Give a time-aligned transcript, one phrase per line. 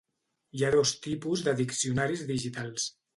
[0.59, 2.89] Hi ha dos tipus de diccionaris digitals.